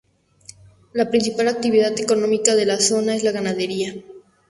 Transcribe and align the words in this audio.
La 0.93 1.11
principal 1.11 1.47
actividad 1.47 1.99
económica 1.99 2.55
de 2.55 2.65
la 2.65 2.79
zona 2.81 3.13
es 3.13 3.23
la 3.23 3.33
ganadería. 3.33 3.93